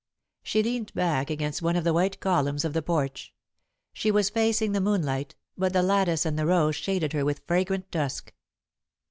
[0.41, 3.35] She leaned back against one of the white columns of the porch.
[3.93, 7.91] She was facing the moonlight, but the lattice and the rose shaded her with fragrant
[7.91, 8.33] dusk.